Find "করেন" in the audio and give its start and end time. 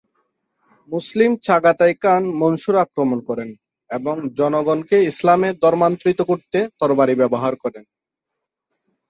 3.29-3.49, 7.63-7.83